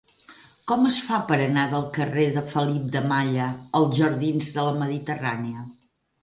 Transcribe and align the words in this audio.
Com 0.69 0.85
es 0.91 0.95
fa 1.09 1.17
per 1.31 1.35
anar 1.43 1.65
del 1.73 1.85
carrer 1.97 2.25
de 2.37 2.43
Felip 2.53 2.87
de 2.97 3.03
Malla 3.11 3.51
als 3.81 3.93
jardins 4.01 4.51
de 4.57 4.65
la 4.71 4.75
Mediterrània? 4.81 5.69